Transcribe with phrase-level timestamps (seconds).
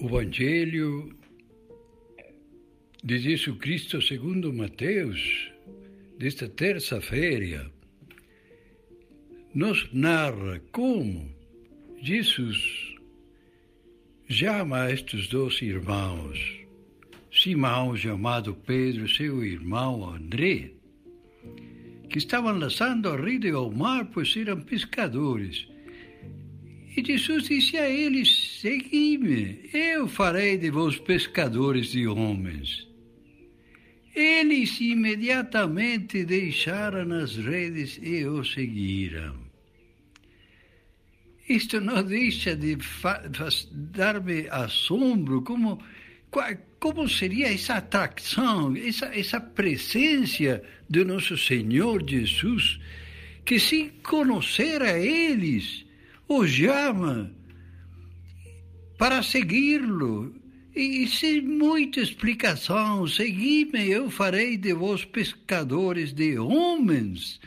[0.00, 1.14] O Evangelho
[3.04, 5.52] de Jesus Cristo segundo Mateus,
[6.18, 7.70] desta terça-feira,
[9.54, 11.30] nos narra como
[12.00, 12.96] Jesus
[14.26, 16.38] chama estes dois irmãos,
[17.30, 20.70] Simão, chamado Pedro, seu irmão André,
[22.08, 25.68] que estavam lançando a rede ao mar, pois eram pescadores.
[26.96, 29.69] E Jesus disse a eles: Segui-me,
[30.00, 32.88] eu farei de vós pescadores de homens.
[34.14, 39.36] Eles imediatamente deixaram as redes e o seguiram.
[41.46, 42.78] Isto não deixa de
[43.72, 45.82] dar-me assombro, como,
[46.78, 52.80] como seria essa atração, essa, essa presença de nosso Senhor Jesus,
[53.44, 55.84] que se conhecer a eles,
[56.26, 57.38] o chama
[59.00, 60.34] para segui-lo.
[60.76, 67.40] E sem muita explicação, segui-me, eu farei de vós pescadores de homens.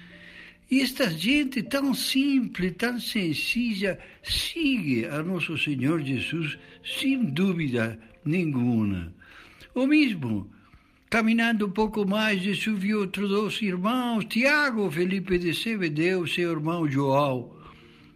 [0.69, 9.13] E esta gente tão simples, tão sencilla, sigue a nosso Senhor Jesus sem dúvida nenhuma.
[9.75, 10.49] O mesmo,
[11.07, 16.89] caminhando um pouco mais, Jesus viu outros dois irmãos, Tiago, Felipe de Zebedeu, seu irmão
[16.89, 17.62] João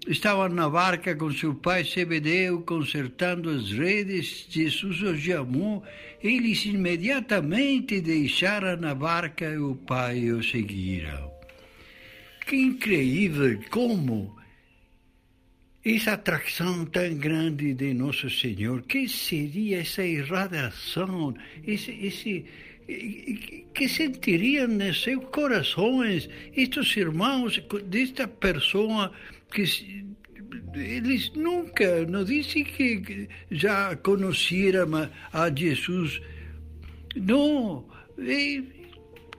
[0.08, 4.48] Estavam na barca com seu pai Zebedeu, consertando as redes.
[4.50, 5.84] Jesus os chamou.
[6.24, 11.30] Eles imediatamente deixaram a barca e o pai o seguiram.
[12.46, 14.34] Que incrível como
[15.84, 21.36] essa atração tão grande de Nosso Senhor, que seria essa irradiação,
[21.66, 22.46] esse, esse,
[23.74, 29.12] que sentiriam nos seus corações estes irmãos desta pessoa
[29.52, 29.64] que
[30.74, 36.22] eles nunca, não disse que já conheceram a Jesus.
[37.16, 37.86] Não.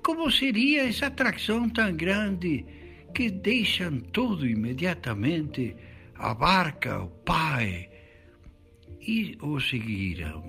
[0.02, 2.64] Como seria essa atração tão grande
[3.14, 5.76] que deixam tudo imediatamente,
[6.14, 7.88] a barca, o Pai,
[9.00, 10.42] e o seguiram?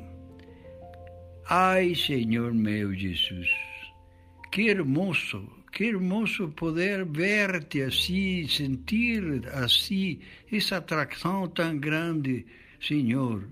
[1.50, 3.50] Ai, Senhor meu Jesus,
[4.52, 10.20] que hermoso que hermoso poder ver-te assim, sentir assim
[10.52, 12.46] essa atração tão grande,
[12.82, 13.48] Senhor,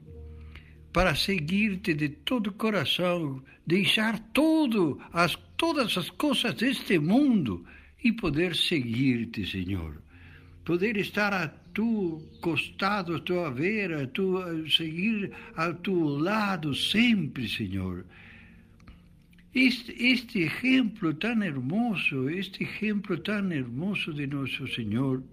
[0.92, 7.66] para seguir-te de todo o coração, deixar tudo, as, todas as coisas deste mundo
[8.04, 10.02] e poder seguir-te, Senhor.
[10.66, 14.38] Poder estar a tu costado, a tua vera, a tu,
[14.70, 18.04] seguir ao teu lado sempre, Senhor
[19.58, 25.24] este, este ejemplo tan hermoso, este ejemplo tan hermoso de nuestro Señor,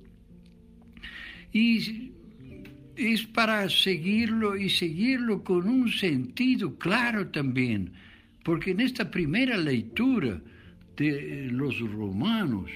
[1.52, 2.10] y
[2.96, 7.92] es para seguirlo y seguirlo con un sentido claro también,
[8.42, 10.40] porque en esta primera lectura
[10.96, 12.70] de los romanos,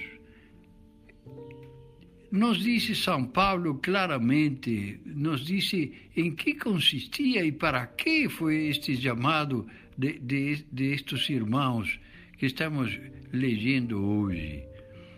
[2.31, 8.95] nos dice San Pablo claramente, nos dice en qué consistía y para qué fue este
[8.95, 9.65] llamado
[9.99, 11.99] de, de, de estos irmãos
[12.37, 12.97] que estamos
[13.33, 14.63] leyendo hoje.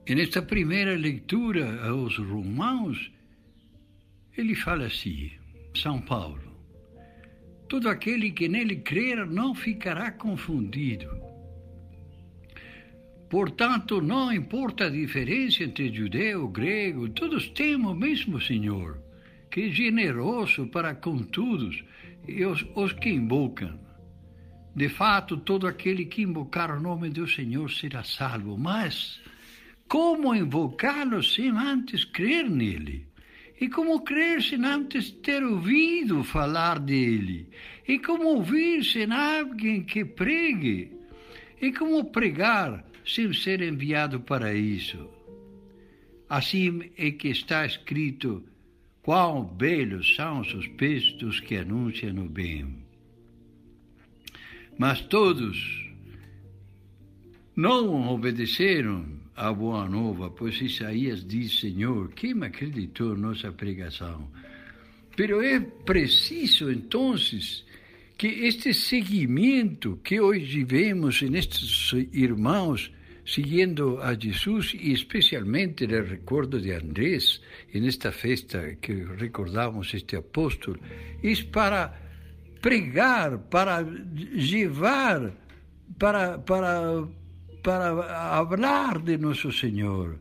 [0.07, 3.11] En esta primeira leitura aos Romanos,
[4.35, 5.29] ele fala assim,
[5.75, 6.51] São Paulo,
[7.69, 11.09] todo aquele que nele crer não ficará confundido.
[13.29, 18.99] Portanto, não importa a diferença entre judeu, grego, todos temos o mesmo Senhor,
[19.51, 21.83] que é generoso para com todos
[22.27, 23.90] e os, os que invocam.
[24.75, 28.57] De fato, todo aquele que invocar o nome do Senhor será salvo.
[28.57, 29.19] Mas
[29.87, 33.05] como invocá-lo sem antes crer nele?
[33.59, 37.47] E como crer sem antes ter ouvido falar dele?
[37.87, 40.91] E como ouvir sem alguém que pregue?
[41.61, 45.09] E como pregar sem ser enviado para isso?
[46.29, 48.43] Assim é que está escrito:
[49.03, 50.53] quão belos são os
[51.19, 52.90] dos que anunciam o bem.
[54.77, 55.81] Mas todos
[57.55, 64.29] não obedeceram à boa nova, pois Isaías diz, Senhor, quem acreditou nossa pregação?
[65.15, 67.15] Pero é preciso, então,
[68.17, 72.91] que este seguimento que hoje vemos nestes irmãos,
[73.25, 77.41] seguindo a Jesus e especialmente no recordo de Andrés,
[77.73, 80.79] nesta festa que recordamos este apóstolo,
[81.23, 82.10] é para
[82.61, 85.33] pregar, para llevar,
[85.97, 87.07] para, para,
[87.63, 90.19] para hablar de nosso Senhor.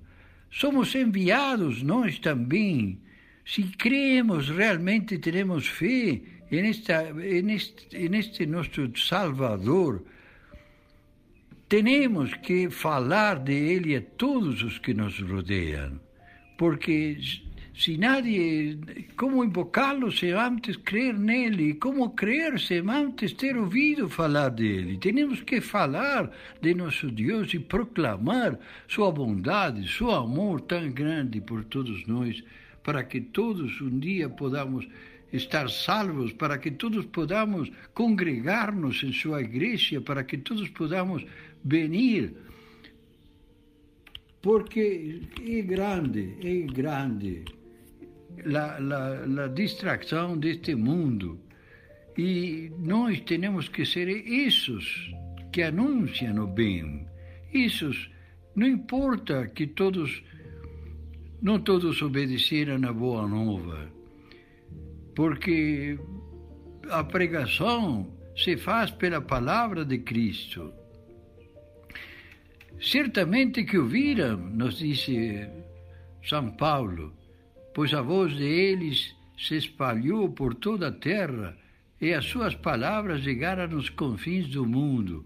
[0.50, 3.00] Somos enviados nós também.
[3.44, 6.20] Se cremos realmente, teremos fé,
[6.50, 10.04] em, esta, neste, neste nosso Salvador,
[11.69, 16.00] temos que falar de Ele a todos os que nos rodeiam,
[16.58, 17.16] porque
[17.81, 18.79] se nadie,
[19.17, 21.75] como invocá-lo se antes crer nele?
[21.77, 24.99] Como crer se antes ter ouvido falar dele?
[24.99, 26.31] Temos que falar
[26.61, 32.44] de nosso Deus e proclamar sua bondade, seu amor tão grande por todos nós,
[32.82, 34.87] para que todos um dia podamos
[35.32, 41.25] estar salvos, para que todos podamos congregar-nos em sua igreja, para que todos podamos
[41.65, 42.35] venir.
[44.43, 47.43] Porque é grande, é grande
[48.44, 51.40] la, la, la distração deste mundo.
[52.16, 55.10] E nós temos que ser esses
[55.52, 57.06] que anunciam o bem.
[57.52, 58.10] Esses,
[58.54, 60.22] não importa que todos,
[61.40, 63.90] não todos obedeceram a boa nova,
[65.14, 65.98] porque
[66.90, 70.72] a pregação se faz pela palavra de Cristo.
[72.81, 75.48] Certamente que ouviram, nos disse
[76.25, 77.12] São Paulo,
[77.75, 81.56] pois a voz deles se espalhou por toda a terra
[82.00, 85.25] e as suas palavras chegaram nos confins do mundo.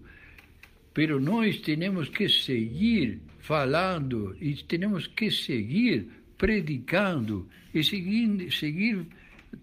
[0.93, 6.07] Pero nós temos que seguir falando e temos que seguir
[6.37, 9.05] predicando e seguir, seguir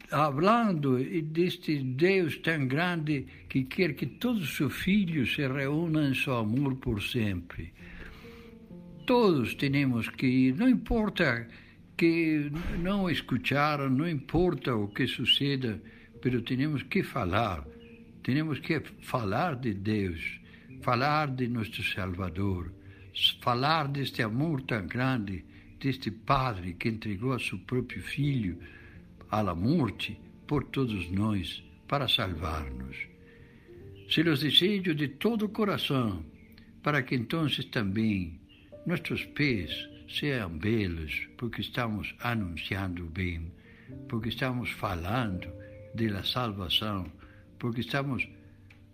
[0.08, 6.14] falando deste Deus tão grande que quer que todos os seus filhos se reúnam em
[6.14, 7.72] seu amor por sempre.
[9.06, 11.48] Todos temos que ir, não importa
[11.96, 15.80] que não escutaram, não importa o que suceda,
[16.24, 17.64] mas temos que falar,
[18.22, 20.40] temos que falar de Deus,
[20.82, 22.72] falar de nosso Salvador,
[23.40, 25.44] falar deste amor tão grande,
[25.80, 28.58] deste Padre que entregou a seu próprio Filho
[29.30, 32.96] à morte por todos nós, para salvar-nos.
[34.08, 36.24] Se los desejo de todo o coração,
[36.82, 38.38] para que então também
[38.86, 43.52] nossos pés sejam belos, porque estamos anunciando o bem,
[44.08, 45.52] porque estamos falando
[45.94, 47.10] da salvação,
[47.58, 48.28] porque estamos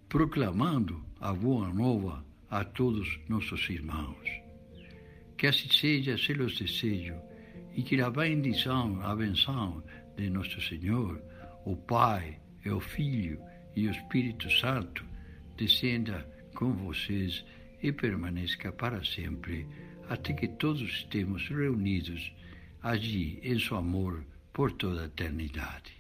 [0.09, 4.29] proclamando a boa nova a todos nossos irmãos.
[5.37, 7.15] Que assim seja, se los desejo,
[7.75, 9.83] e que a bendição, a benção
[10.17, 11.23] de nosso Senhor,
[11.65, 13.41] o Pai, e o Filho
[13.75, 15.05] e o Espírito Santo
[15.57, 17.45] descenda com vocês
[17.83, 19.67] e permaneça para sempre
[20.09, 22.33] até que todos estemos reunidos
[22.83, 25.98] allí em seu amor por toda a eternidade.